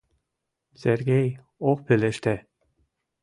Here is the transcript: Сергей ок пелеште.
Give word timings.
Сергей 0.81 1.27
ок 1.69 1.77
пелеште. 1.87 2.35